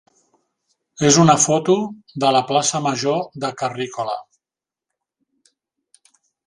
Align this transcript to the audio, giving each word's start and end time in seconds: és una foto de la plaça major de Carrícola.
és 1.09 1.19
una 1.23 1.35
foto 1.43 1.75
de 2.25 2.33
la 2.37 2.41
plaça 2.53 2.83
major 2.89 3.23
de 3.45 3.55
Carrícola. 3.61 4.19